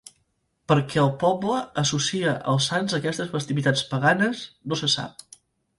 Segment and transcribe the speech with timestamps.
[0.71, 5.29] Per què el poble associa els sants a aquestes festivitats paganes no se sap.